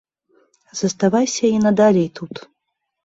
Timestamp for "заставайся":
0.79-1.45